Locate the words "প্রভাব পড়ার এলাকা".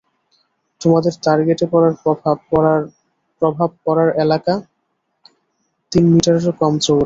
3.41-4.53